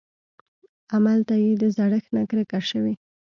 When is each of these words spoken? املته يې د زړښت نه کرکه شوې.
املته 0.95 1.33
يې 1.43 1.51
د 1.61 1.63
زړښت 1.75 2.09
نه 2.15 2.21
کرکه 2.29 2.59
شوې. 2.69 2.93